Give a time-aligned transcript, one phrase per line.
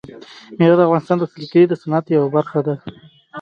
[0.57, 2.75] مېوې د افغانستان د سیلګرۍ د صنعت یوه برخه ده.